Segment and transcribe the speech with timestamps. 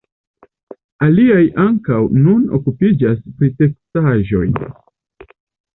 [1.07, 4.45] Aliaj ankaŭ nun okupiĝas pri teksaĵoj.